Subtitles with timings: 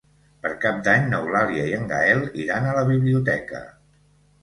[0.45, 3.67] Per Cap d'Any n'Eulàlia i en Gaël iran a la biblioteca.